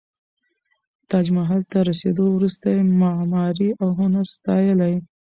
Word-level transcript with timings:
تاج 1.09 1.25
محل 1.37 1.61
ته 1.71 1.77
رسېدو 1.89 2.25
وروسته 2.35 2.65
یې 2.75 2.81
معماري 3.01 3.69
او 3.81 3.89
هنر 3.99 4.25
ستایلی. 4.35 4.95